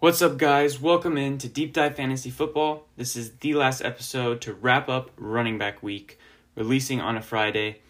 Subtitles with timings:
[0.00, 0.80] What's up, guys?
[0.80, 2.86] Welcome in to Deep Dive Fantasy Football.
[2.96, 6.20] This is the last episode to wrap up running back week,
[6.54, 7.80] releasing on a Friday.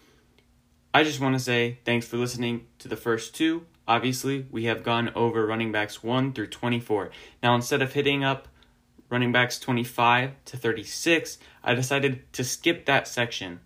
[0.91, 3.67] I just want to say thanks for listening to the first two.
[3.87, 7.11] Obviously, we have gone over running backs 1 through 24.
[7.43, 8.47] Now, instead of hitting up
[9.11, 13.59] running backs 25 to 36, I decided to skip that section.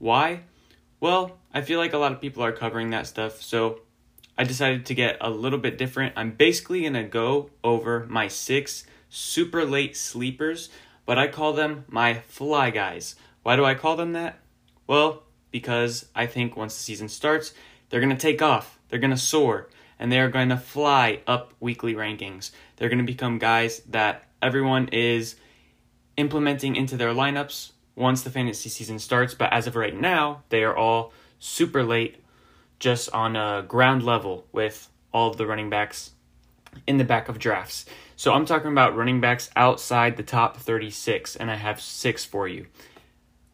[0.00, 0.40] Why?
[0.98, 3.82] Well, I feel like a lot of people are covering that stuff, so
[4.38, 6.14] I decided to get a little bit different.
[6.16, 10.68] I'm basically going to go over my six super late sleepers,
[11.06, 13.16] but I call them my fly guys.
[13.42, 14.38] Why do I call them that?
[14.86, 17.54] Well, because I think once the season starts,
[17.88, 21.20] they're going to take off, they're going to soar, and they are going to fly
[21.26, 22.50] up weekly rankings.
[22.76, 25.36] They're going to become guys that everyone is
[26.16, 30.62] implementing into their lineups once the fantasy season starts, but as of right now, they
[30.62, 32.22] are all super late
[32.78, 36.12] just on a ground level with all of the running backs
[36.86, 37.86] in the back of drafts.
[38.16, 42.48] So I'm talking about running backs outside the top 36, and I have six for
[42.48, 42.66] you.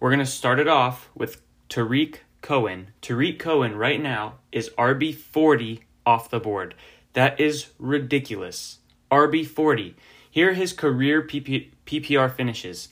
[0.00, 2.88] We're going to start it off with Tarik Cohen.
[3.00, 6.74] Tarik Cohen right now is RB40 off the board.
[7.12, 8.78] That is ridiculous.
[9.10, 9.94] RB40.
[10.30, 12.88] Here his career PP- PPR finishes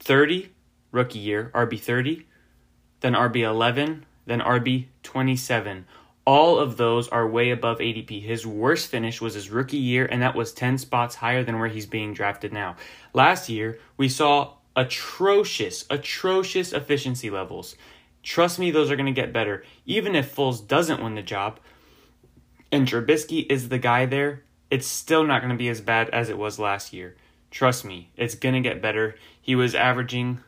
[0.00, 0.50] 30,
[0.92, 2.24] rookie year, RB30,
[3.00, 5.84] then RB11, than RB27.
[6.26, 8.22] All of those are way above ADP.
[8.22, 11.68] His worst finish was his rookie year, and that was 10 spots higher than where
[11.68, 12.76] he's being drafted now.
[13.12, 17.74] Last year, we saw atrocious, atrocious efficiency levels.
[18.22, 19.64] Trust me, those are going to get better.
[19.86, 21.58] Even if Foles doesn't win the job,
[22.70, 26.28] and Trubisky is the guy there, it's still not going to be as bad as
[26.28, 27.16] it was last year.
[27.50, 29.16] Trust me, it's going to get better.
[29.40, 30.40] He was averaging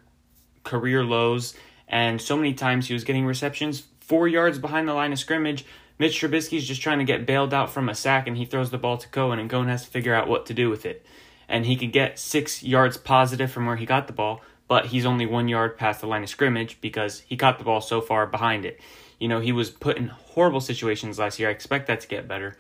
[0.63, 1.55] career lows
[1.93, 5.65] and so many times he was getting receptions four yards behind the line of scrimmage.
[5.99, 8.79] Mitch Trubisky's just trying to get bailed out from a sack, and he throws the
[8.79, 11.05] ball to Cohen, and Cohen has to figure out what to do with it.
[11.49, 15.05] And he could get six yards positive from where he got the ball, but he's
[15.05, 18.27] only one yard past the line of scrimmage because he caught the ball so far
[18.27, 18.81] behind it.
[19.19, 21.51] You know, he was put in horrible situations last year.
[21.51, 22.57] I expect that to get better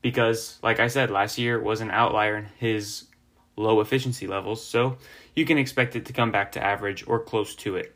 [0.00, 3.04] because, like I said, last year was an outlier in his
[3.54, 4.96] low efficiency levels, so
[5.36, 7.94] you can expect it to come back to average or close to it.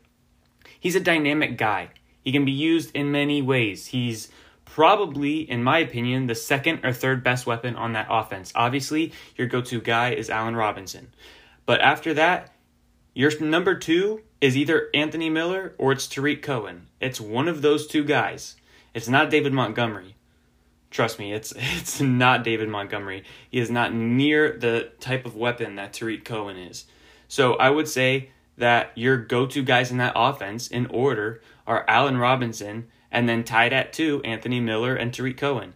[0.79, 1.89] He's a dynamic guy.
[2.23, 3.87] He can be used in many ways.
[3.87, 4.29] He's
[4.65, 8.51] probably, in my opinion, the second or third best weapon on that offense.
[8.53, 11.07] Obviously, your go to guy is Allen Robinson.
[11.65, 12.53] But after that,
[13.13, 16.87] your number two is either Anthony Miller or it's Tarik Cohen.
[16.99, 18.55] It's one of those two guys.
[18.93, 20.15] It's not David Montgomery.
[20.91, 23.23] Trust me, it's it's not David Montgomery.
[23.49, 26.85] He is not near the type of weapon that Tarik Cohen is.
[27.27, 32.17] So I would say that your go-to guys in that offense in order are Allen
[32.17, 35.73] Robinson and then tied at two Anthony Miller and Tarik Cohen.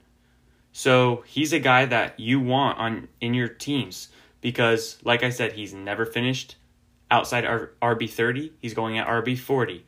[0.72, 4.10] So he's a guy that you want on in your teams
[4.40, 6.56] because, like I said, he's never finished
[7.10, 8.54] outside RB thirty.
[8.62, 9.86] He's going at RB forty.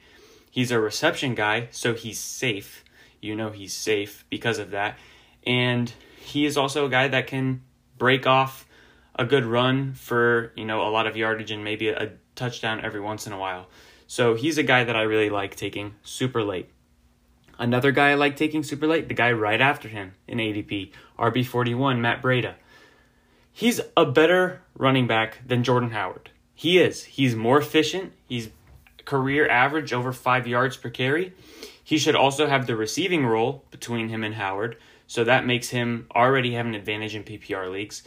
[0.51, 2.83] He's a reception guy, so he's safe.
[3.21, 4.97] You know he's safe because of that,
[5.47, 7.61] and he is also a guy that can
[7.97, 8.67] break off
[9.15, 12.99] a good run for you know a lot of yardage and maybe a touchdown every
[12.99, 13.67] once in a while.
[14.07, 16.69] So he's a guy that I really like taking super late.
[17.57, 21.99] Another guy I like taking super late, the guy right after him in ADP, RB41,
[21.99, 22.55] Matt Breida.
[23.51, 26.31] He's a better running back than Jordan Howard.
[26.55, 27.03] He is.
[27.03, 28.13] He's more efficient.
[28.27, 28.49] He's
[29.05, 31.33] career average over five yards per carry.
[31.83, 36.07] He should also have the receiving role between him and Howard, so that makes him
[36.15, 38.03] already have an advantage in PPR leagues.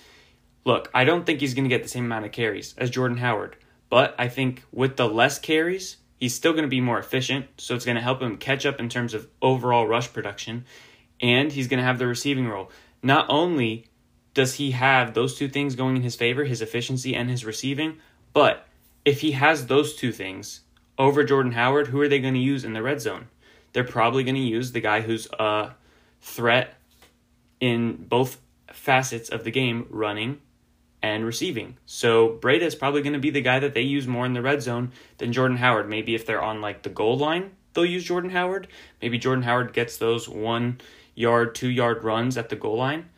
[0.64, 3.18] Look, I don't think he's going to get the same amount of carries as Jordan
[3.18, 3.56] Howard,
[3.88, 7.46] but I think with the less carries, he's still going to be more efficient.
[7.58, 10.64] So it's going to help him catch up in terms of overall rush production.
[11.20, 12.70] And he's going to have the receiving role.
[13.02, 13.86] Not only
[14.34, 17.98] does he have those two things going in his favor, his efficiency and his receiving,
[18.32, 18.66] but
[19.04, 20.60] if he has those two things
[20.98, 23.28] over Jordan Howard, who are they going to use in the red zone?
[23.72, 25.74] They're probably going to use the guy who's a
[26.20, 26.74] threat
[27.60, 28.38] in both
[28.72, 30.40] facets of the game, running
[31.02, 31.76] and receiving.
[31.86, 34.42] So Breida is probably going to be the guy that they use more in the
[34.42, 35.88] red zone than Jordan Howard.
[35.88, 38.68] Maybe if they're on like the goal line, they'll use Jordan Howard.
[39.00, 40.80] Maybe Jordan Howard gets those one
[41.14, 43.08] yard, two yard runs at the goal line.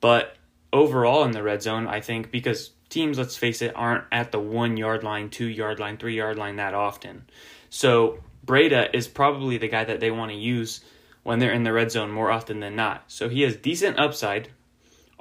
[0.00, 0.36] But
[0.72, 4.40] overall in the red zone, I think, because teams, let's face it, aren't at the
[4.40, 7.24] one yard line, two yard line, three yard line that often.
[7.70, 10.80] So Breida is probably the guy that they want to use
[11.22, 13.04] when they're in the red zone more often than not.
[13.06, 14.48] So he has decent upside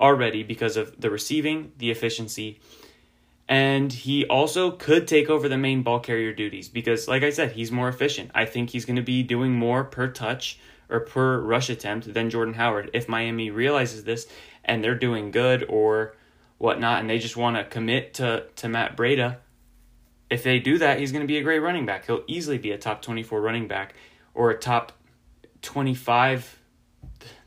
[0.01, 2.59] already because of the receiving, the efficiency,
[3.48, 7.51] and he also could take over the main ball carrier duties because, like I said,
[7.51, 8.31] he's more efficient.
[8.33, 10.57] I think he's going to be doing more per touch
[10.89, 12.89] or per rush attempt than Jordan Howard.
[12.94, 14.27] If Miami realizes this
[14.63, 16.15] and they're doing good or
[16.59, 19.38] whatnot, and they just want to commit to, to Matt Breida,
[20.30, 22.06] if they do that, he's going to be a great running back.
[22.06, 23.95] He'll easily be a top 24 running back
[24.33, 24.94] or a top
[25.62, 26.57] 25.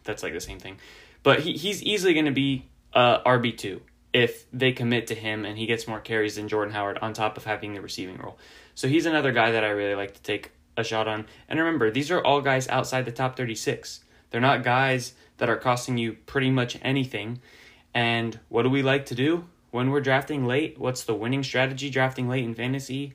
[0.03, 0.77] That's like the same thing.
[1.25, 3.81] But he, he's easily going to be uh, RB2
[4.13, 7.37] if they commit to him and he gets more carries than Jordan Howard on top
[7.37, 8.39] of having the receiving role.
[8.77, 11.27] So he's another guy that I really like to take a shot on.
[11.49, 14.05] And remember, these are all guys outside the top 36.
[14.31, 17.41] They're not guys that are costing you pretty much anything.
[17.93, 20.79] And what do we like to do when we're drafting late?
[20.79, 23.15] What's the winning strategy drafting late in fantasy?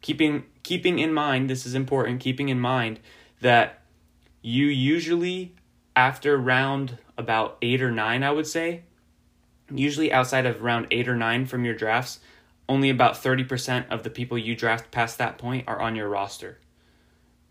[0.00, 3.00] Keeping keeping in mind, this is important, keeping in mind
[3.40, 3.82] that
[4.42, 5.54] you usually
[5.96, 8.82] after round about 8 or 9, I would say,
[9.70, 12.20] usually outside of round 8 or 9 from your drafts,
[12.68, 16.58] only about 30% of the people you draft past that point are on your roster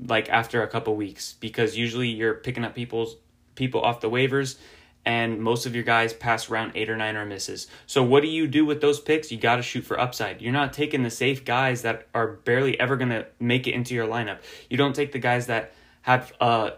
[0.07, 3.15] like after a couple weeks because usually you're picking up people's
[3.55, 4.57] people off the waivers
[5.05, 7.67] and most of your guys pass round 8 or 9 or misses.
[7.87, 9.31] So what do you do with those picks?
[9.31, 10.41] You got to shoot for upside.
[10.41, 13.93] You're not taking the safe guys that are barely ever going to make it into
[13.93, 14.39] your lineup.
[14.69, 15.73] You don't take the guys that
[16.03, 16.73] have a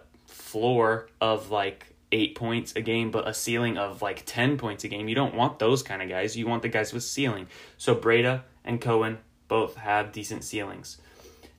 [0.55, 4.87] floor of like eight points a game, but a ceiling of like 10 points a
[4.87, 5.09] game.
[5.09, 6.37] You don't want those kind of guys.
[6.37, 7.47] You want the guys with ceiling.
[7.77, 9.17] So Breida and Cohen
[9.49, 10.97] both have decent ceilings.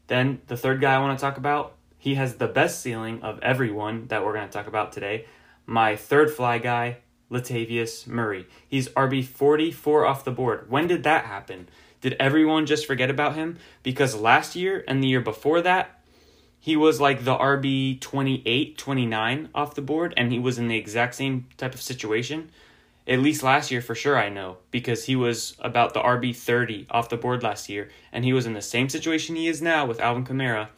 [0.07, 3.39] Then the third guy I want to talk about, he has the best ceiling of
[3.41, 5.27] everyone that we're going to talk about today.
[5.67, 6.97] My third fly guy,
[7.31, 8.47] Latavius Murray.
[8.67, 10.71] He's RB 44 off the board.
[10.71, 11.69] When did that happen?
[12.01, 13.59] Did everyone just forget about him?
[13.83, 15.96] Because last year and the year before that,
[16.67, 20.77] he was like the RB 28, 29 off the board, and he was in the
[20.77, 22.51] exact same type of situation.
[23.07, 26.89] At least last year, for sure, I know, because he was about the RB 30
[26.91, 29.87] off the board last year, and he was in the same situation he is now
[29.87, 30.71] with Alvin Kamara.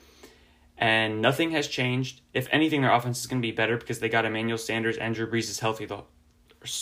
[0.77, 2.21] And nothing has changed.
[2.35, 5.15] If anything, their offense is going to be better because they got Emmanuel Sanders and
[5.15, 6.03] Drew Brees is healthy, the,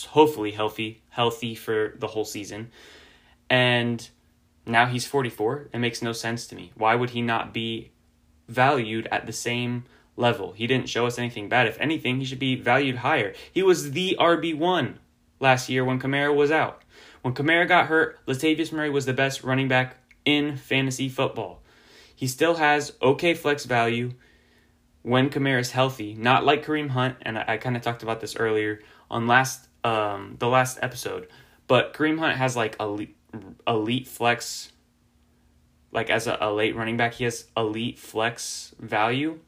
[0.08, 2.72] hopefully healthy, healthy for the whole season.
[3.48, 4.10] And
[4.66, 5.68] now he's 44.
[5.72, 6.72] It makes no sense to me.
[6.74, 7.92] Why would he not be
[8.48, 9.84] valued at the same
[10.16, 10.52] level.
[10.52, 11.66] He didn't show us anything bad.
[11.66, 13.34] If anything, he should be valued higher.
[13.52, 14.94] He was the RB1
[15.40, 16.82] last year when Kamara was out.
[17.22, 21.62] When Kamara got hurt, Latavius Murray was the best running back in fantasy football.
[22.14, 24.12] He still has okay flex value
[25.02, 28.20] when Kamara is healthy, not like Kareem Hunt, and I, I kind of talked about
[28.20, 31.28] this earlier on last um, the last episode.
[31.68, 33.16] But Kareem Hunt has like elite,
[33.66, 34.72] elite flex
[35.96, 39.40] like as a, a late running back, he has elite flex value.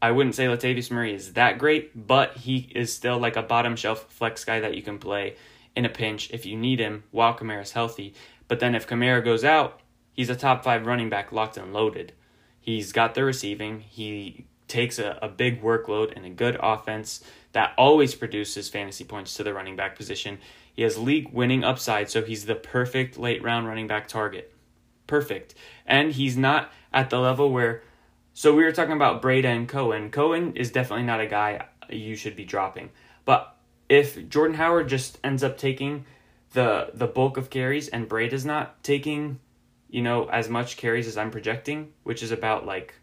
[0.00, 3.74] I wouldn't say Latavius Murray is that great, but he is still like a bottom
[3.74, 5.36] shelf flex guy that you can play
[5.74, 8.12] in a pinch if you need him while Kamara's healthy.
[8.46, 9.80] But then if Kamara goes out,
[10.12, 12.12] he's a top five running back locked and loaded.
[12.60, 13.80] He's got the receiving.
[13.80, 19.34] He takes a, a big workload and a good offense that always produces fantasy points
[19.34, 20.38] to the running back position.
[20.74, 24.51] He has league winning upside, so he's the perfect late round running back target
[25.06, 25.54] perfect.
[25.86, 27.82] And he's not at the level where.
[28.34, 30.10] So we were talking about Breida and Cohen.
[30.10, 32.90] Cohen is definitely not a guy you should be dropping.
[33.24, 33.54] But
[33.88, 36.06] if Jordan Howard just ends up taking
[36.52, 39.38] the the bulk of carries and Breida's not taking,
[39.88, 42.94] you know, as much carries as I'm projecting, which is about like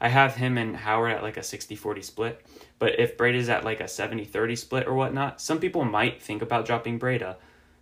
[0.00, 2.46] I have him and Howard at like a 60-40 split.
[2.78, 6.66] But if Breida's at like a 70-30 split or whatnot, some people might think about
[6.66, 7.34] dropping Breida uh,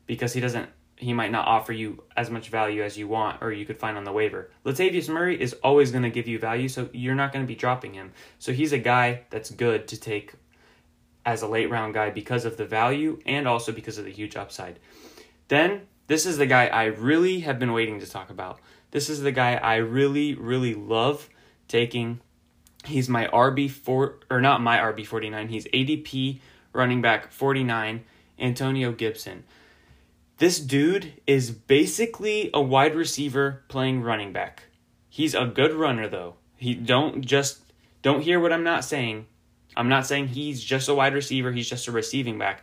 [0.06, 3.52] because he doesn't he might not offer you as much value as you want or
[3.52, 4.50] you could find on the waiver.
[4.64, 7.54] Latavius Murray is always going to give you value, so you're not going to be
[7.54, 8.12] dropping him.
[8.38, 10.32] So he's a guy that's good to take
[11.26, 14.36] as a late round guy because of the value and also because of the huge
[14.36, 14.78] upside.
[15.48, 18.60] Then, this is the guy I really have been waiting to talk about.
[18.92, 21.28] This is the guy I really, really love
[21.68, 22.20] taking.
[22.84, 26.40] He's my RB4, or not my RB49, he's ADP
[26.72, 28.04] running back 49,
[28.38, 29.44] Antonio Gibson.
[30.38, 34.64] This dude is basically a wide receiver playing running back.
[35.08, 36.34] He's a good runner though.
[36.56, 37.60] He don't just
[38.02, 39.26] don't hear what I'm not saying.
[39.78, 42.62] I'm not saying he's just a wide receiver, he's just a receiving back.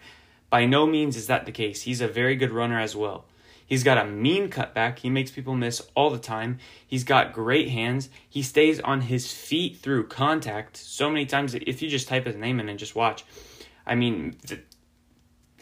[0.51, 1.82] By no means is that the case.
[1.82, 3.25] He's a very good runner as well.
[3.65, 5.00] He's got a mean cutback.
[5.00, 6.60] He makes people miss all the time.
[6.86, 8.10] He's got great hands.
[8.30, 11.56] He stays on his feet through contact so many times.
[11.56, 13.25] If you just type his name in and just watch,
[13.84, 14.38] I mean,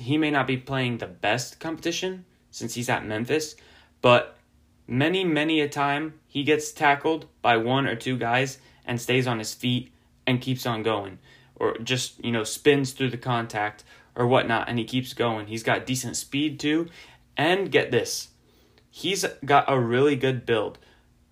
[0.01, 3.55] he may not be playing the best competition since he's at Memphis,
[4.01, 4.37] but
[4.87, 9.39] many, many a time he gets tackled by one or two guys and stays on
[9.39, 9.91] his feet
[10.27, 11.19] and keeps on going,
[11.55, 13.83] or just, you know, spins through the contact
[14.15, 15.47] or whatnot and he keeps going.
[15.47, 16.89] He's got decent speed too.
[17.37, 18.29] And get this,
[18.89, 20.77] he's got a really good build.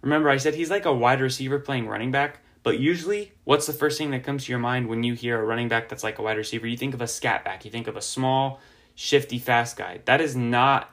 [0.02, 3.74] Remember, I said he's like a wide receiver playing running back, but usually, what's the
[3.74, 6.20] first thing that comes to your mind when you hear a running back that's like
[6.20, 6.68] a wide receiver?
[6.68, 8.60] You think of a scat back, you think of a small,
[8.94, 10.02] shifty, fast guy.
[10.06, 10.92] That is not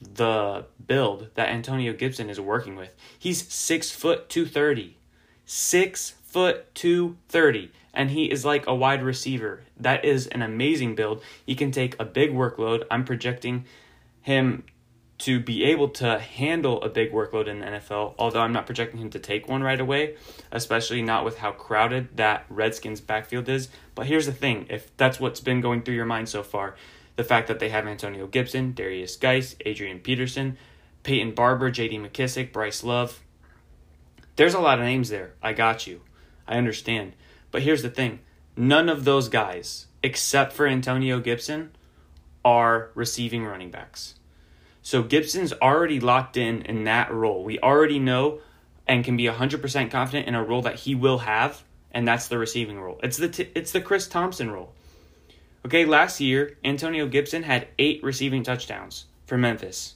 [0.00, 2.94] the build that Antonio Gibson is working with.
[3.18, 4.98] He's six foot two thirty.
[5.46, 7.72] Six foot two thirty.
[7.92, 9.62] And he is like a wide receiver.
[9.76, 11.24] That is an amazing build.
[11.44, 12.84] He can take a big workload.
[12.88, 13.64] I'm projecting
[14.22, 14.62] him
[15.20, 19.00] to be able to handle a big workload in the NFL, although I'm not projecting
[19.00, 20.16] him to take one right away,
[20.50, 23.68] especially not with how crowded that Redskins backfield is.
[23.94, 26.74] But here's the thing if that's what's been going through your mind so far,
[27.16, 30.56] the fact that they have Antonio Gibson, Darius Guice, Adrian Peterson,
[31.02, 33.20] Peyton Barber, JD McKissic, Bryce Love.
[34.36, 35.34] There's a lot of names there.
[35.42, 36.00] I got you.
[36.48, 37.12] I understand.
[37.50, 38.20] But here's the thing
[38.56, 41.72] none of those guys, except for Antonio Gibson,
[42.42, 44.14] are receiving running backs.
[44.82, 47.44] So Gibson's already locked in in that role.
[47.44, 48.40] We already know
[48.86, 52.38] and can be 100% confident in a role that he will have, and that's the
[52.38, 52.98] receiving role.
[53.02, 54.72] It's the t- it's the Chris Thompson role.
[55.64, 59.94] Okay, last year Antonio Gibson had 8 receiving touchdowns for Memphis.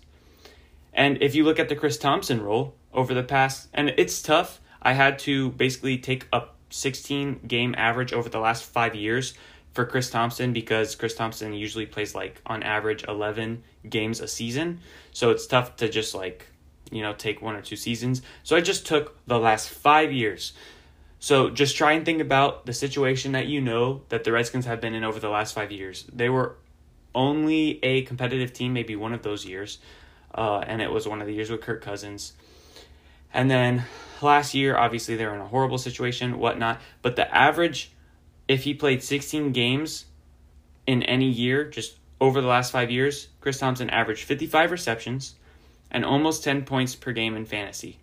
[0.93, 4.61] And if you look at the Chris Thompson role over the past and it's tough,
[4.83, 9.35] I had to basically take a 16 game average over the last 5 years
[9.75, 14.81] for Chris Thompson because Chris Thompson usually plays like on average 11 games a season.
[15.13, 16.47] So it's tough to just like,
[16.91, 18.23] you know, take one or two seasons.
[18.45, 20.53] So I just took the last 5 years.
[21.19, 24.81] So just try and think about the situation that you know that the Redskins have
[24.81, 26.05] been in over the last 5 years.
[26.13, 26.57] They were
[27.15, 29.79] only a competitive team maybe one of those years.
[30.33, 32.33] Uh, and it was one of the years with Kirk Cousins.
[33.33, 33.85] And then
[34.23, 36.81] last year, obviously, they were in a horrible situation, whatnot.
[37.03, 37.91] But the average
[38.49, 40.07] if he played 16 games
[40.87, 45.35] in any year, just over the last five years, Chris Thompson averaged 55 receptions
[45.91, 47.99] and almost 10 points per game in fantasy.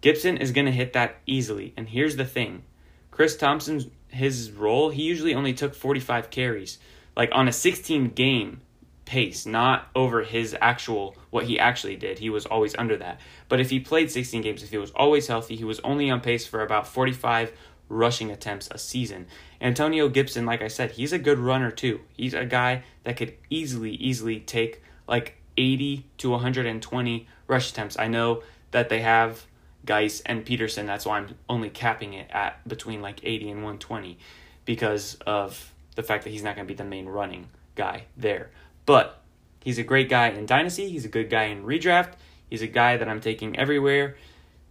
[0.00, 1.74] Gibson is going to hit that easily.
[1.76, 2.62] And here's the thing
[3.10, 6.78] Chris Thompson's his role, he usually only took 45 carries,
[7.16, 8.60] like on a 16 game
[9.04, 12.18] pace, not over his actual what he actually did.
[12.18, 13.20] He was always under that.
[13.48, 16.20] But if he played 16 games, if he was always healthy, he was only on
[16.20, 17.52] pace for about 45
[17.88, 19.26] rushing attempts a season.
[19.60, 22.00] Antonio Gibson, like I said, he's a good runner too.
[22.16, 27.98] He's a guy that could easily, easily take like 80 to 120 rush attempts.
[27.98, 29.44] I know that they have
[29.84, 30.86] Guice and Peterson.
[30.86, 34.18] That's why I'm only capping it at between like 80 and 120
[34.64, 38.50] because of the fact that he's not going to be the main running guy there.
[38.86, 39.20] But
[39.64, 40.88] he's a great guy in Dynasty.
[40.88, 42.12] He's a good guy in redraft.
[42.50, 44.16] He's a guy that I'm taking everywhere.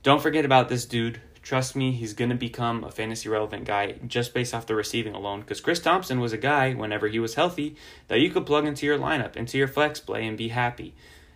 [0.04, 1.20] Don't forget about this dude.
[1.48, 5.13] Trust me, he's going to become a fantasy relevant guy just based off the receiving
[5.13, 5.39] alone.
[5.39, 7.77] Because Chris Thompson was a guy, whenever he was healthy,
[8.10, 10.94] that you could plug into your lineup, into your flex play, and be happy.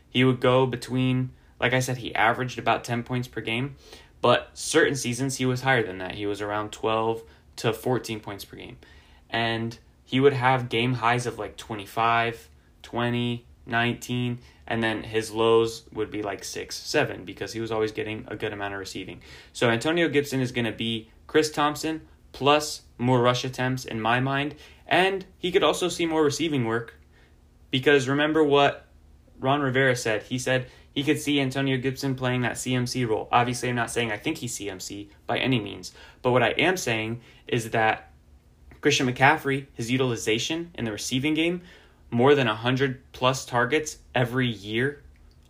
[0.09, 1.29] He would go between,
[1.61, 3.77] like I said, he averaged about 10 points per game,
[4.19, 6.15] but certain seasons he was higher than that.
[6.15, 7.23] He was around 12
[7.55, 8.79] to 14 points per game.
[9.29, 12.49] And he would have game highs of like 25,
[12.83, 14.39] 20, 19,
[14.71, 18.37] and then his lows would be like 6, 7 because he was always getting a
[18.37, 19.19] good amount of receiving.
[19.51, 24.21] So Antonio Gibson is going to be Chris Thompson plus more rush attempts in my
[24.21, 24.55] mind,
[24.87, 26.93] and he could also see more receiving work
[27.69, 28.87] because remember what
[29.41, 30.23] Ron Rivera said.
[30.23, 33.27] He said he could see Antonio Gibson playing that CMC role.
[33.29, 36.77] Obviously, I'm not saying I think he's CMC by any means, but what I am
[36.77, 38.13] saying is that
[38.79, 41.61] Christian McCaffrey, his utilization in the receiving game
[42.11, 45.01] more than 100 plus targets every year.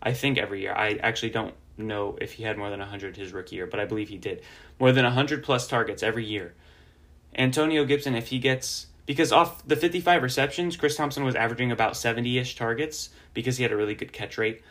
[0.02, 0.74] I think every year.
[0.74, 3.86] I actually don't know if he had more than 100 his rookie year, but I
[3.86, 4.42] believe he did.
[4.80, 6.54] More than 100 plus targets every year.
[7.36, 8.88] Antonio Gibson, if he gets.
[9.08, 13.64] Because off the 55 receptions, Chris Thompson was averaging about 70 ish targets because he
[13.64, 14.62] had a really good catch rate.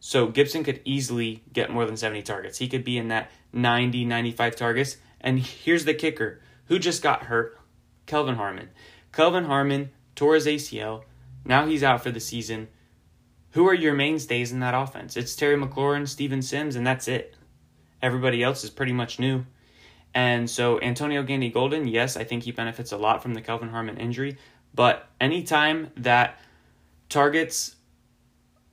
[0.00, 2.58] So Gibson could easily get more than 70 targets.
[2.58, 4.96] He could be in that 90, 95 targets.
[5.20, 7.58] And here's the kicker who just got hurt?
[8.06, 8.70] Kelvin Harmon.
[9.12, 11.02] Kelvin Harmon tore his ACL
[11.48, 12.68] now he's out for the season.
[13.52, 15.16] Who are your mainstays in that offense?
[15.16, 17.34] It's Terry McLaurin, Steven Sims, and that's it.
[18.02, 19.44] Everybody else is pretty much new.
[20.14, 23.70] And so Antonio Gandy Golden, yes, I think he benefits a lot from the Kelvin
[23.70, 24.38] Harmon injury.
[24.74, 26.38] But anytime that
[27.08, 27.76] targets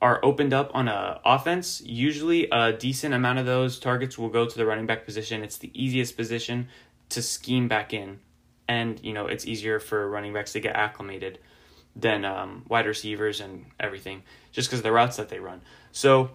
[0.00, 4.46] are opened up on a offense, usually a decent amount of those targets will go
[4.46, 5.42] to the running back position.
[5.42, 6.68] It's the easiest position
[7.08, 8.20] to scheme back in
[8.68, 11.38] and you know it's easier for running backs to get acclimated
[11.96, 14.22] than um, wide receivers and everything,
[14.52, 15.62] just because the routes that they run.
[15.92, 16.30] So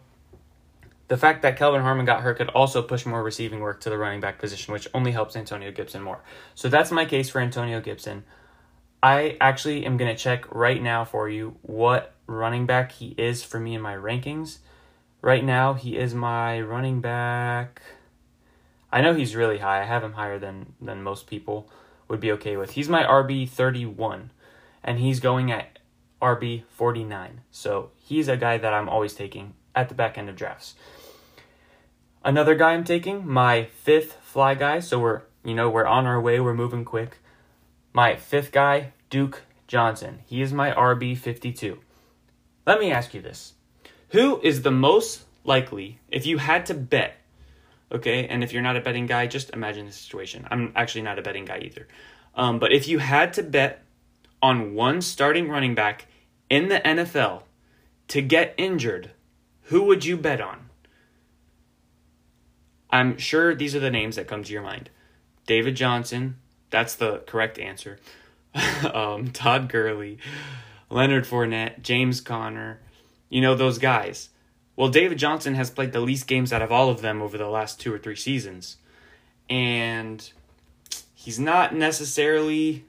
[1.07, 3.97] the fact that Kelvin Harmon got hurt could also push more receiving work to the
[3.97, 6.21] running back position, which only helps Antonio Gibson more.
[6.55, 8.23] So that's my case for Antonio Gibson.
[9.03, 13.43] I actually am going to check right now for you what running back he is
[13.43, 14.59] for me in my rankings.
[15.21, 17.81] Right now, he is my running back.
[18.91, 19.81] I know he's really high.
[19.81, 21.69] I have him higher than than most people
[22.07, 22.71] would be okay with.
[22.71, 24.31] He's my RB 31
[24.83, 25.79] and he's going at
[26.21, 27.41] RB 49.
[27.51, 30.75] So, he's a guy that I'm always taking at the back end of drafts.
[32.23, 34.79] Another guy I'm taking, my fifth fly guy.
[34.79, 36.39] So we're, you know, we're on our way.
[36.39, 37.17] We're moving quick.
[37.93, 40.19] My fifth guy, Duke Johnson.
[40.25, 41.79] He is my RB 52.
[42.67, 43.53] Let me ask you this.
[44.09, 47.15] Who is the most likely, if you had to bet,
[47.91, 50.47] okay, and if you're not a betting guy, just imagine the situation.
[50.51, 51.87] I'm actually not a betting guy either.
[52.35, 53.83] Um, but if you had to bet
[54.41, 56.07] on one starting running back
[56.49, 57.43] in the NFL
[58.09, 59.11] to get injured,
[59.63, 60.69] who would you bet on?
[62.89, 64.89] I'm sure these are the names that come to your mind.
[65.47, 66.37] David Johnson,
[66.69, 67.99] that's the correct answer.
[68.93, 70.17] um, Todd Gurley,
[70.89, 72.81] Leonard Fournette, James Conner,
[73.29, 74.29] you know, those guys.
[74.75, 77.47] Well, David Johnson has played the least games out of all of them over the
[77.47, 78.77] last two or three seasons.
[79.49, 80.29] And
[81.13, 82.85] he's not necessarily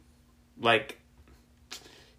[0.60, 0.98] like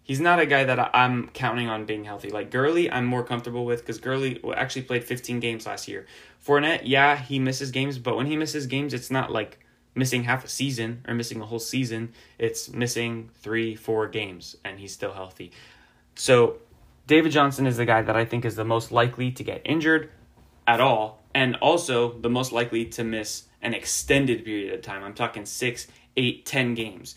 [0.04, 2.30] he's not a guy that I'm counting on being healthy.
[2.30, 6.06] Like Gurley, I'm more comfortable with because Gurley actually played 15 games last year.
[6.46, 9.58] Fournette, yeah, he misses games, but when he misses games, it's not like
[9.94, 12.12] missing half a season or missing a whole season.
[12.38, 15.52] It's missing three, four games, and he's still healthy.
[16.14, 16.58] So
[17.06, 20.10] David Johnson is the guy that I think is the most likely to get injured
[20.66, 25.02] at all, and also the most likely to miss an extended period of time.
[25.02, 27.16] I'm talking six, eight, ten games.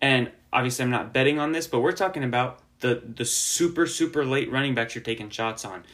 [0.00, 4.24] And obviously I'm not betting on this, but we're talking about the the super, super
[4.24, 5.84] late running backs you're taking shots on.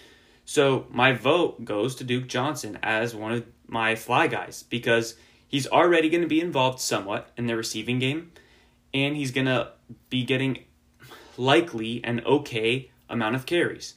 [0.44, 5.16] So my vote goes to Duke Johnson as one of my fly guys because
[5.48, 8.32] he's already going to be involved somewhat in the receiving game,
[8.92, 9.72] and he's going to
[10.10, 10.64] be getting
[11.38, 13.94] likely an okay amount of carries.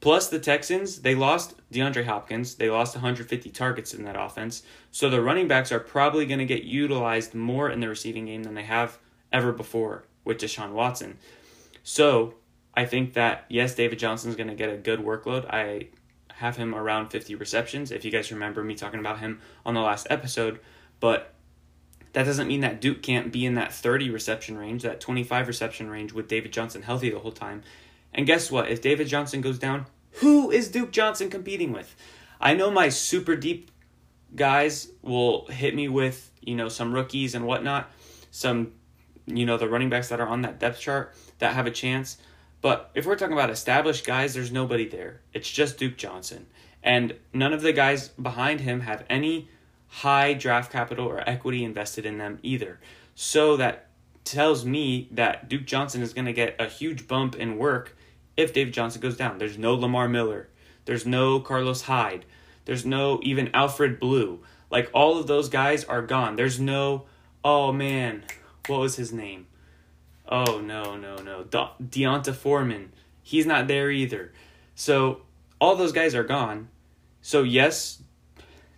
[0.00, 2.56] Plus, the Texans, they lost DeAndre Hopkins.
[2.56, 4.62] They lost 150 targets in that offense.
[4.90, 8.42] So the running backs are probably going to get utilized more in the receiving game
[8.42, 8.98] than they have
[9.32, 11.18] ever before with Deshaun Watson.
[11.82, 12.34] So
[12.74, 15.46] I think that yes, David Johnson is going to get a good workload.
[15.48, 15.88] I
[16.34, 17.90] have him around 50 receptions.
[17.90, 20.60] If you guys remember me talking about him on the last episode,
[21.00, 21.32] but
[22.12, 25.90] that doesn't mean that Duke can't be in that 30 reception range, that 25 reception
[25.90, 27.62] range with David Johnson healthy the whole time.
[28.12, 28.68] And guess what?
[28.68, 31.94] If David Johnson goes down, who is Duke Johnson competing with?
[32.40, 33.70] I know my super deep
[34.34, 37.90] guys will hit me with, you know, some rookies and whatnot,
[38.30, 38.72] some,
[39.26, 42.18] you know, the running backs that are on that depth chart that have a chance.
[42.60, 45.20] But if we're talking about established guys, there's nobody there.
[45.32, 46.46] It's just Duke Johnson.
[46.82, 49.48] And none of the guys behind him have any
[49.88, 52.80] high draft capital or equity invested in them either.
[53.14, 53.88] So that
[54.24, 57.96] tells me that Duke Johnson is going to get a huge bump in work
[58.36, 59.38] if David Johnson goes down.
[59.38, 60.48] There's no Lamar Miller.
[60.84, 62.24] There's no Carlos Hyde.
[62.64, 64.40] There's no even Alfred Blue.
[64.70, 66.36] Like all of those guys are gone.
[66.36, 67.06] There's no,
[67.44, 68.24] oh man,
[68.68, 69.46] what was his name?
[70.28, 72.92] Oh no no no, De- D'Onta Foreman.
[73.22, 74.32] He's not there either.
[74.74, 75.22] So
[75.60, 76.68] all those guys are gone.
[77.22, 78.02] So yes,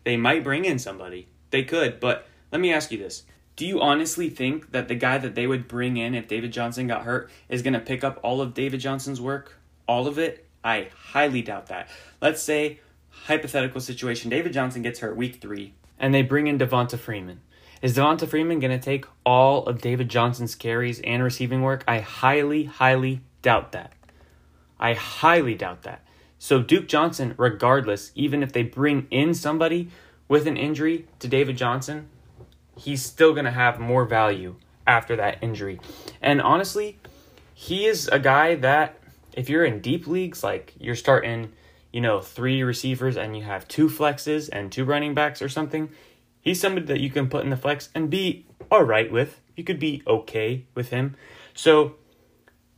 [0.05, 1.29] they might bring in somebody.
[1.51, 3.25] They could, but let me ask you this.
[3.57, 6.87] Do you honestly think that the guy that they would bring in if David Johnson
[6.87, 9.59] got hurt is going to pick up all of David Johnson's work?
[9.89, 10.47] All of it?
[10.63, 11.89] I highly doubt that.
[12.21, 12.79] Let's say,
[13.11, 17.41] hypothetical situation, David Johnson gets hurt week three, and they bring in Devonta Freeman.
[17.81, 21.85] Is Devonta Freeman going to take all of David Johnson's carries and receiving work?
[21.87, 23.93] I highly, highly doubt that.
[24.81, 26.05] I highly doubt that.
[26.39, 29.91] So Duke Johnson, regardless, even if they bring in somebody
[30.29, 32.09] with an injury to David Johnson,
[32.77, 35.81] he's still going to have more value after that injury.
[36.23, 36.99] And honestly,
[37.55, 38.99] he is a guy that
[39.33, 41.53] if you're in deep leagues, like you're starting,
[41.93, 45.91] you know, three receivers and you have two flexes and two running backs or something,
[46.49, 49.43] He's somebody that you can put in the flex and be all right with.
[49.55, 51.15] You could be okay with him.
[51.53, 51.97] So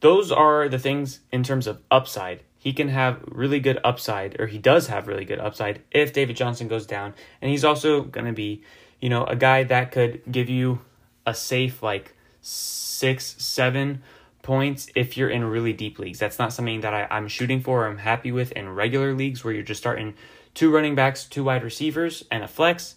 [0.01, 2.43] those are the things in terms of upside.
[2.59, 6.35] He can have really good upside, or he does have really good upside if David
[6.35, 7.15] Johnson goes down.
[7.41, 8.65] And he's also going to be,
[9.01, 10.81] you know, a guy that could give you
[11.25, 14.03] a safe like six, seven
[14.43, 16.19] points if you're in really deep leagues.
[16.19, 19.45] That's not something that I, I'm shooting for or I'm happy with in regular leagues
[19.45, 20.15] where you're just starting
[20.55, 22.97] two running backs, two wide receivers, and a flex.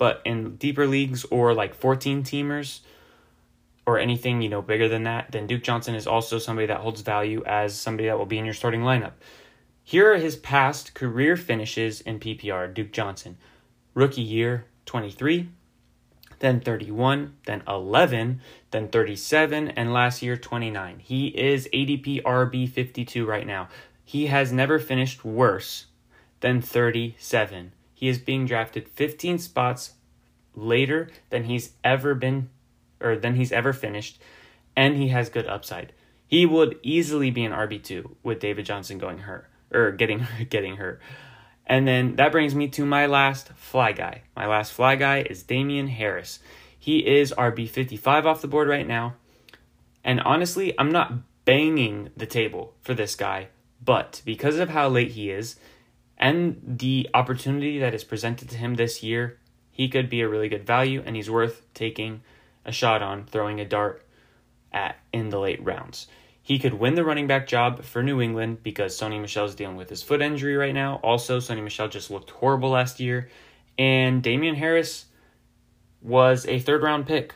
[0.00, 2.80] But in deeper leagues or like 14 teamers,
[3.84, 7.00] or anything, you know, bigger than that, then Duke Johnson is also somebody that holds
[7.00, 9.12] value as somebody that will be in your starting lineup.
[9.82, 12.72] Here are his past career finishes in PPR.
[12.72, 13.36] Duke Johnson,
[13.92, 15.48] rookie year 23,
[16.38, 21.00] then 31, then 11, then 37, and last year 29.
[21.00, 23.68] He is ADP RB 52 right now.
[24.04, 25.86] He has never finished worse
[26.40, 27.72] than 37.
[28.00, 29.92] He is being drafted 15 spots
[30.54, 32.48] later than he's ever been
[32.98, 34.18] or than he's ever finished,
[34.74, 35.92] and he has good upside.
[36.26, 41.02] He would easily be an RB2 with David Johnson going hurt or getting getting hurt.
[41.66, 44.22] And then that brings me to my last fly guy.
[44.34, 46.38] My last fly guy is Damien Harris.
[46.78, 49.16] He is RB 55 off the board right now.
[50.02, 53.48] And honestly, I'm not banging the table for this guy,
[53.84, 55.56] but because of how late he is
[56.20, 59.38] and the opportunity that is presented to him this year,
[59.70, 62.20] he could be a really good value and he's worth taking
[62.66, 64.04] a shot on, throwing a dart
[64.70, 66.06] at in the late rounds.
[66.42, 69.88] He could win the running back job for New England because Sony Michel's dealing with
[69.88, 71.00] his foot injury right now.
[71.02, 73.30] Also, Sony Michel just looked horrible last year.
[73.78, 75.06] And Damien Harris
[76.02, 77.34] was a third round pick.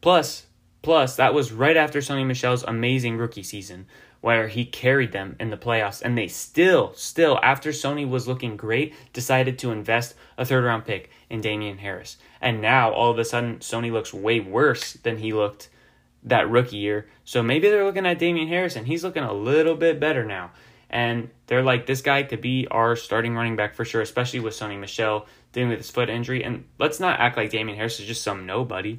[0.00, 0.46] Plus,
[0.82, 3.86] plus that was right after Sony Michel's amazing rookie season
[4.26, 8.56] where he carried them in the playoffs and they still still after Sony was looking
[8.56, 12.16] great decided to invest a third round pick in Damien Harris.
[12.40, 15.68] And now all of a sudden Sony looks way worse than he looked
[16.24, 17.06] that rookie year.
[17.24, 20.50] So maybe they're looking at Damien Harris and he's looking a little bit better now.
[20.90, 24.54] And they're like, this guy could be our starting running back for sure, especially with
[24.54, 26.42] Sony Michel dealing with his foot injury.
[26.42, 28.98] And let's not act like Damien Harris is just some nobody.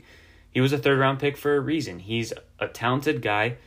[0.51, 1.99] He was a third round pick for a reason.
[1.99, 3.57] He's a talented guy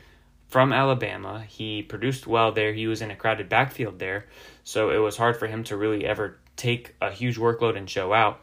[0.51, 1.45] from Alabama.
[1.49, 2.73] He produced well there.
[2.73, 4.27] He was in a crowded backfield there.
[4.65, 8.13] So it was hard for him to really ever take a huge workload and show
[8.13, 8.43] out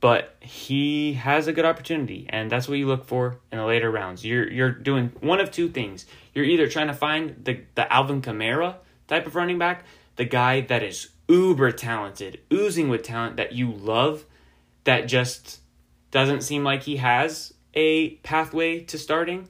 [0.00, 3.90] but he has a good opportunity, and that's what you look for in the later
[3.90, 4.24] rounds.
[4.24, 6.06] You're you're doing one of two things.
[6.34, 9.84] You're either trying to find the the Alvin Kamara type of running back,
[10.16, 14.24] the guy that is uber talented, oozing with talent that you love,
[14.84, 15.60] that just
[16.10, 19.48] doesn't seem like he has a pathway to starting.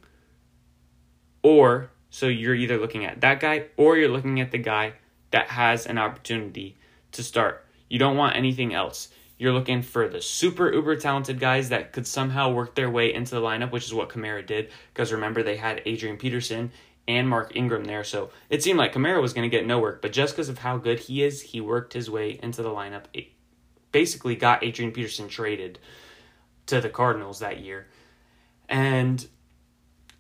[1.43, 4.95] Or so you're either looking at that guy or you're looking at the guy
[5.31, 6.77] that has an opportunity
[7.13, 7.65] to start.
[7.89, 9.09] You don't want anything else.
[9.39, 13.35] You're looking for the super uber talented guys that could somehow work their way into
[13.35, 14.71] the lineup, which is what Kamara did.
[14.93, 16.73] Because remember, they had Adrian Peterson
[17.09, 18.05] and Mark Ingram there.
[18.05, 20.03] So it seemed like Kamara was going to get no work.
[20.03, 23.05] But just because of how good he is, he worked his way into the lineup.
[23.15, 23.29] It
[23.93, 25.79] basically got Adrian Peterson traded
[26.67, 27.87] to the Cardinals that year.
[28.69, 29.27] And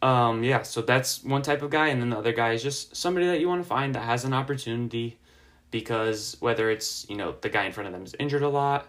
[0.03, 1.89] um, yeah, so that's one type of guy.
[1.89, 4.25] And then the other guy is just somebody that you want to find that has
[4.25, 5.19] an opportunity
[5.71, 8.89] because whether it's, you know, the guy in front of them is injured a lot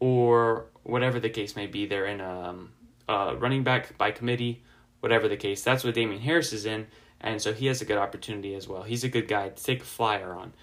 [0.00, 2.72] or whatever the case may be, they're in a, um,
[3.08, 4.62] a running back by committee,
[5.00, 5.62] whatever the case.
[5.62, 6.86] That's what Damien Harris is in,
[7.20, 8.82] and so he has a good opportunity as well.
[8.82, 10.54] He's a good guy to take a flyer on.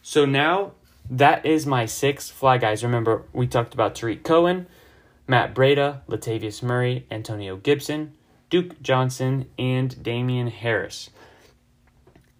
[0.00, 0.72] So now
[1.10, 2.82] that is my six fly guys.
[2.82, 4.66] Remember, we talked about Tarik Cohen,
[5.26, 8.14] Matt Breida, Latavius Murray, Antonio Gibson,
[8.54, 11.10] Duke Johnson, and Damien Harris.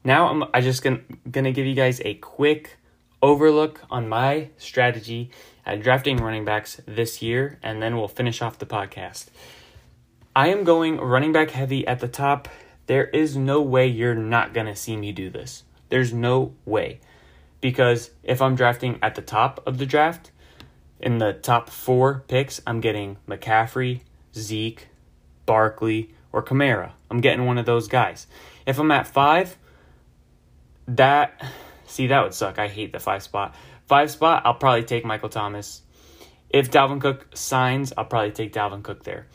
[0.04, 2.76] Now I'm I just gonna, gonna give you guys a quick
[3.20, 5.32] overlook on my strategy
[5.66, 9.26] at drafting running backs this year, and then we'll finish off the podcast.
[10.36, 12.48] I am going running back heavy at the top.
[12.86, 15.64] There is no way you're not to see me do this.
[15.88, 17.00] There's no way.
[17.60, 20.30] Because if I'm drafting at the top of the draft,
[21.00, 24.86] in the top four picks, I'm getting McCaffrey, Zeke,
[25.46, 26.92] Barkley, or Kamara.
[27.10, 28.26] I'm getting one of those guys.
[28.66, 29.56] If I'm at five,
[30.88, 31.40] that
[31.86, 32.58] see that would suck.
[32.58, 33.54] I hate the five spot.
[33.86, 35.82] Five spot, I'll probably take Michael Thomas.
[36.50, 39.26] If Dalvin Cook signs, I'll probably take Dalvin Cook there.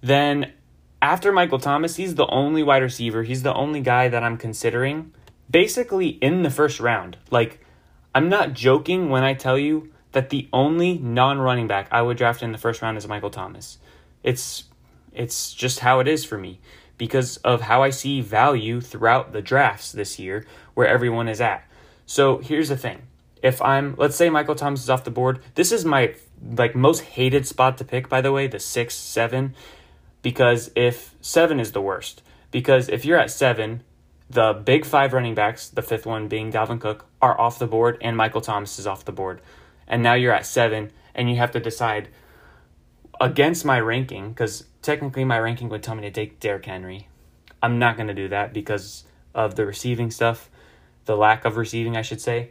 [0.00, 0.52] Then
[1.00, 3.22] after Michael Thomas, he's the only wide receiver.
[3.22, 5.12] He's the only guy that I'm considering
[5.50, 7.18] basically in the first round.
[7.30, 7.60] Like,
[8.14, 12.16] I'm not joking when I tell you that the only non running back I would
[12.16, 13.78] draft in the first round is Michael Thomas.
[14.22, 14.64] It's
[15.14, 16.60] it's just how it is for me
[16.98, 21.64] because of how I see value throughout the drafts this year where everyone is at.
[22.06, 23.02] So here's the thing
[23.42, 26.14] if I'm let's say Michael Thomas is off the board, this is my
[26.56, 29.54] like most hated spot to pick by the way, the 6 7
[30.22, 33.82] because if 7 is the worst because if you're at 7,
[34.30, 37.98] the big 5 running backs, the fifth one being Dalvin Cook, are off the board
[38.00, 39.40] and Michael Thomas is off the board.
[39.88, 42.08] And now you're at 7 and you have to decide
[43.20, 47.08] against my ranking cuz technically my ranking would tell me to take Derrick Henry.
[47.62, 50.50] I'm not going to do that because of the receiving stuff,
[51.04, 52.50] the lack of receiving, I should say.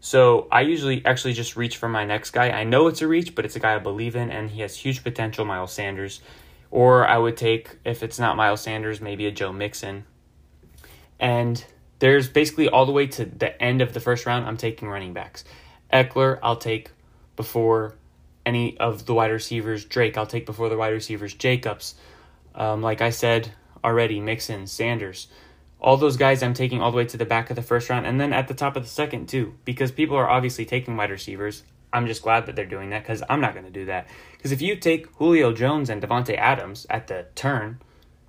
[0.00, 2.50] So I usually actually just reach for my next guy.
[2.50, 4.76] I know it's a reach, but it's a guy I believe in, and he has
[4.76, 5.44] huge potential.
[5.44, 6.20] Miles Sanders.
[6.70, 10.04] Or I would take, if it's not Miles Sanders, maybe a Joe Mixon.
[11.20, 11.64] And
[12.00, 15.12] there's basically all the way to the end of the first round, I'm taking running
[15.12, 15.44] backs.
[15.92, 16.90] Ekeler, I'll take
[17.36, 17.94] before
[18.44, 19.84] any of the wide receivers.
[19.84, 21.34] Drake, I'll take before the wide receivers.
[21.34, 21.94] Jacobs,
[22.54, 23.52] um, like I said
[23.84, 25.28] already, Mixon, Sanders.
[25.80, 28.06] All those guys I'm taking all the way to the back of the first round
[28.06, 31.10] and then at the top of the second too, because people are obviously taking wide
[31.10, 31.64] receivers.
[31.92, 34.08] I'm just glad that they're doing that because I'm not going to do that.
[34.36, 37.80] Because if you take Julio Jones and Davante Adams at the turn,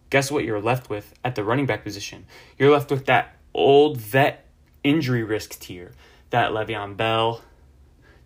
[0.09, 2.25] guess what you're left with at the running back position?
[2.57, 4.45] You're left with that old vet
[4.83, 5.93] injury risk tier.
[6.31, 7.41] That Le'Veon Bell,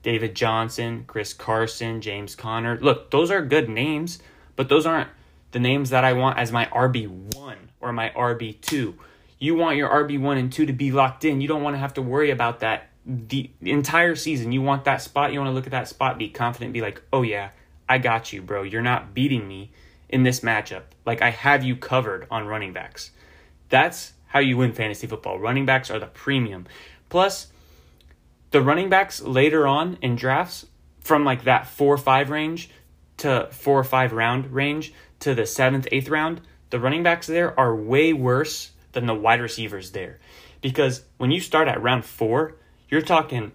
[0.08, 2.80] David Johnson, Chris Carson, James Conner.
[2.80, 4.20] Look, those are good names,
[4.56, 5.10] but those aren't
[5.52, 8.94] the names that I want as my RB1 or my RB2.
[9.38, 11.42] You want your RB1 and 2 to be locked in.
[11.42, 14.54] You don't want to have to worry about that the entire season.
[14.54, 17.02] You want that spot, you want to look at that spot, be confident, be like,
[17.12, 17.50] "Oh yeah,
[17.90, 18.64] I got you, bro.
[18.64, 19.72] You're not beating me
[20.08, 20.84] in this matchup.
[21.06, 23.12] Like I have you covered on running backs."
[23.68, 25.38] That's how you win fantasy football.
[25.38, 26.66] Running backs are the premium.
[27.10, 27.48] Plus,
[28.52, 30.66] the running backs later on in drafts
[31.02, 32.70] from like that 4 or 5 range
[33.18, 37.58] to 4 or 5 round range to the 7th, 8th round, the running backs there
[37.60, 40.20] are way worse than the wide receivers there.
[40.62, 42.56] Because when you start at round 4,
[42.90, 43.52] you're talking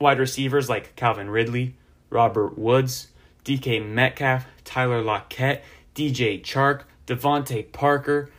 [0.00, 1.76] wide receivers like Calvin Ridley,
[2.10, 3.08] Robert Woods,
[3.44, 8.30] DK Metcalf, Tyler Lockett, DJ Chark, DeVante Parker,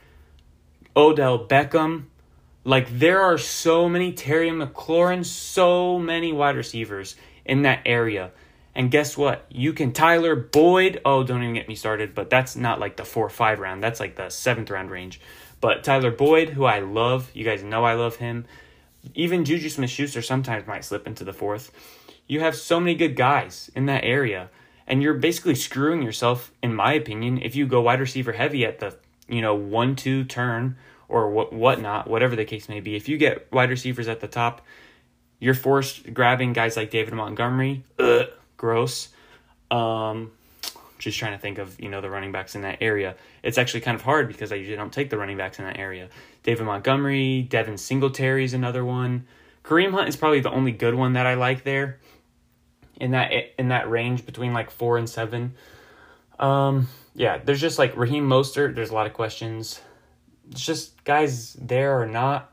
[0.95, 2.05] Odell Beckham.
[2.67, 8.31] Like there are so many Terry McLaurin, so many wide receivers in that area.
[8.75, 9.45] And guess what?
[9.49, 10.99] You can Tyler Boyd.
[11.05, 13.81] Oh, don't even get me started, but that's not like the four or five round.
[13.81, 15.21] That's like the seventh round range.
[15.61, 18.43] But Tyler Boyd, who I love, you guys know I love him.
[19.15, 21.71] Even Juju Smith Schuster sometimes might slip into the fourth.
[22.27, 24.49] You have so many good guys in that area.
[24.85, 28.79] And you're basically screwing yourself, in my opinion, if you go wide receiver heavy at
[28.79, 28.97] the
[29.29, 30.75] you know, one two turn
[31.09, 32.95] or what whatnot, whatever the case may be.
[32.95, 34.61] If you get wide receivers at the top,
[35.39, 37.83] you're forced grabbing guys like David Montgomery.
[37.99, 39.09] Ugh, gross.
[39.71, 40.31] Um,
[40.97, 43.15] just trying to think of you know the running backs in that area.
[43.43, 45.77] It's actually kind of hard because I usually don't take the running backs in that
[45.77, 46.09] area.
[46.43, 49.25] David Montgomery, Devin Singletary is another one.
[49.63, 51.99] Kareem Hunt is probably the only good one that I like there.
[52.99, 55.53] In that in that range between like four and seven.
[56.39, 58.75] Um, yeah, there's just like Raheem Mostert.
[58.75, 59.81] There's a lot of questions.
[60.51, 62.51] It's just guys there are not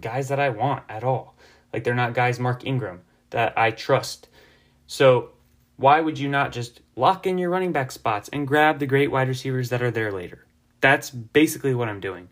[0.00, 1.34] guys that I want at all.
[1.72, 4.28] Like they're not guys Mark Ingram that I trust.
[4.86, 5.30] So
[5.76, 9.10] why would you not just lock in your running back spots and grab the great
[9.10, 10.44] wide receivers that are there later?
[10.80, 12.28] That's basically what I'm doing.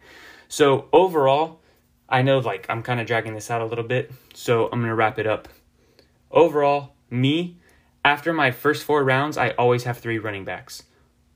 [0.49, 1.61] So overall,
[2.09, 4.91] I know like I'm kind of dragging this out a little bit, so I'm going
[4.91, 5.49] to wrap it up.
[6.31, 7.59] Overall, me
[8.05, 10.85] after my first 4 rounds, I always have 3 running backs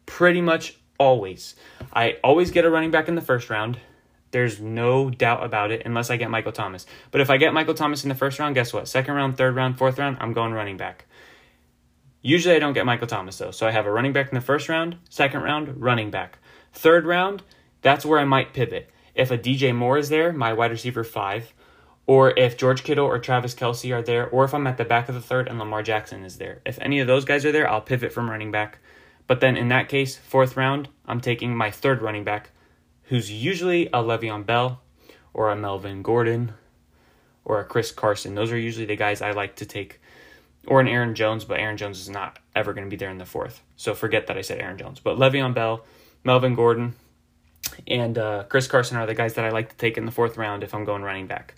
[0.07, 1.57] pretty much always.
[1.93, 3.79] I always get a running back in the first round.
[4.31, 6.87] There's no doubt about it unless I get Michael Thomas.
[7.11, 8.87] But if I get Michael Thomas in the first round, guess what?
[8.87, 11.07] Second round, third round, fourth round, I'm going running back.
[12.23, 13.51] Usually I don't get Michael Thomas though.
[13.51, 16.39] So I have a running back in the first round, second round, running back.
[16.73, 17.43] Third round,
[17.83, 18.91] that's where I might pivot.
[19.15, 21.53] If a DJ Moore is there, my wide receiver five,
[22.07, 25.09] or if George Kittle or Travis Kelce are there, or if I'm at the back
[25.09, 26.61] of the third and Lamar Jackson is there.
[26.65, 28.79] If any of those guys are there, I'll pivot from running back.
[29.31, 32.51] But then in that case, fourth round, I'm taking my third running back,
[33.05, 34.81] who's usually a Le'Veon Bell
[35.33, 36.55] or a Melvin Gordon
[37.45, 38.35] or a Chris Carson.
[38.35, 40.01] Those are usually the guys I like to take.
[40.67, 43.19] Or an Aaron Jones, but Aaron Jones is not ever going to be there in
[43.19, 43.63] the fourth.
[43.77, 44.99] So forget that I said Aaron Jones.
[44.99, 45.85] But Le'Veon Bell,
[46.25, 46.95] Melvin Gordon,
[47.87, 50.39] and uh, Chris Carson are the guys that I like to take in the fourth
[50.39, 51.55] round if I'm going running back.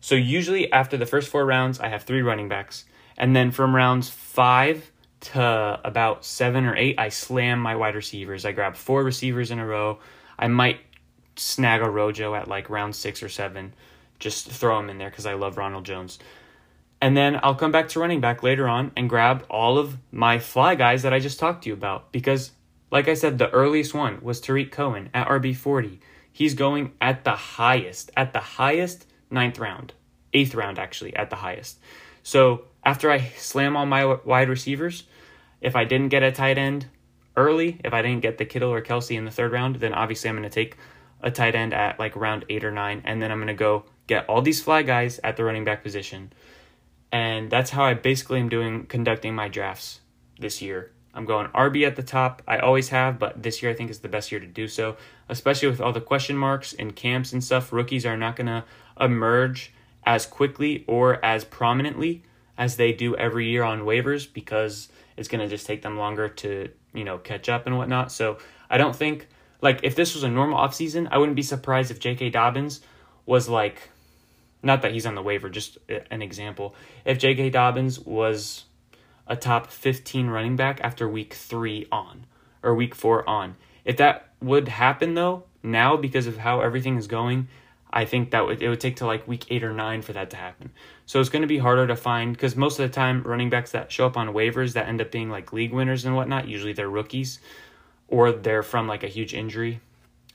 [0.00, 2.84] So usually after the first four rounds, I have three running backs.
[3.18, 4.89] And then from rounds five
[5.20, 8.44] to about seven or eight, I slam my wide receivers.
[8.44, 9.98] I grab four receivers in a row.
[10.38, 10.80] I might
[11.36, 13.74] snag a Rojo at like round six or seven,
[14.18, 16.18] just throw him in there because I love Ronald Jones.
[17.02, 20.38] And then I'll come back to running back later on and grab all of my
[20.38, 22.12] fly guys that I just talked to you about.
[22.12, 22.52] Because,
[22.90, 25.98] like I said, the earliest one was Tarik Cohen at RB40.
[26.30, 29.94] He's going at the highest, at the highest ninth round,
[30.34, 31.78] eighth round actually, at the highest.
[32.22, 35.04] So after I slam all my wide receivers,
[35.60, 36.86] if I didn't get a tight end
[37.36, 40.30] early, if I didn't get the Kittle or Kelce in the third round, then obviously
[40.30, 40.76] I'm going to take
[41.22, 43.84] a tight end at like round eight or nine, and then I'm going to go
[44.06, 46.32] get all these fly guys at the running back position.
[47.12, 50.00] And that's how I basically am doing conducting my drafts
[50.38, 50.92] this year.
[51.12, 52.40] I'm going RB at the top.
[52.46, 54.96] I always have, but this year I think is the best year to do so,
[55.28, 57.72] especially with all the question marks and camps and stuff.
[57.72, 58.64] Rookies are not going to
[59.00, 59.72] emerge
[60.04, 62.22] as quickly or as prominently
[62.60, 66.28] as they do every year on waivers because it's going to just take them longer
[66.28, 68.12] to you know, catch up and whatnot.
[68.12, 69.28] So I don't think
[69.60, 72.30] like if this was a normal offseason, I wouldn't be surprised if J.K.
[72.30, 72.80] Dobbins
[73.26, 73.90] was like,
[74.62, 75.78] not that he's on the waiver, just
[76.10, 76.74] an example.
[77.04, 77.50] If J.K.
[77.50, 78.64] Dobbins was
[79.26, 82.26] a top 15 running back after week three on
[82.62, 83.56] or week four on.
[83.84, 87.48] If that would happen though, now because of how everything is going,
[87.92, 90.30] I think that would it would take to like week eight or nine for that
[90.30, 90.70] to happen.
[91.06, 93.72] So it's going to be harder to find because most of the time running backs
[93.72, 96.72] that show up on waivers that end up being like league winners and whatnot, usually
[96.72, 97.40] they're rookies
[98.08, 99.80] or they're from like a huge injury.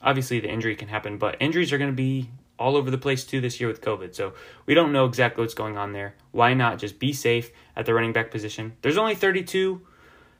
[0.03, 3.25] Obviously, the injury can happen, but injuries are going to be all over the place
[3.25, 4.15] too this year with COVID.
[4.15, 4.33] So
[4.65, 6.15] we don't know exactly what's going on there.
[6.31, 8.73] Why not just be safe at the running back position?
[8.81, 9.81] There's only 32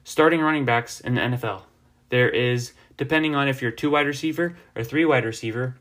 [0.04, 1.64] starting running backs in the NFL.
[2.10, 5.76] There is, depending on if you're two wide receiver or three wide receiver,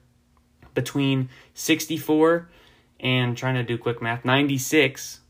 [0.74, 2.48] between 64
[3.00, 5.20] and trying to do quick math, 96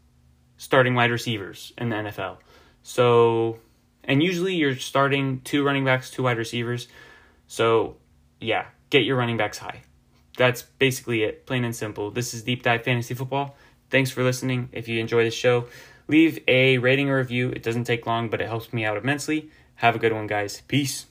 [0.56, 2.38] starting wide receivers in the NFL.
[2.82, 3.58] So,
[4.02, 6.88] and usually you're starting two running backs, two wide receivers.
[7.46, 7.96] So,
[8.40, 9.82] yeah, get your running backs high.
[10.36, 12.10] That's basically it, plain and simple.
[12.10, 13.56] This is Deep Dive Fantasy Football.
[13.90, 14.68] Thanks for listening.
[14.72, 15.66] If you enjoy this show,
[16.08, 17.50] leave a rating or review.
[17.50, 19.50] It doesn't take long, but it helps me out immensely.
[19.76, 20.62] Have a good one, guys.
[20.66, 21.06] Peace.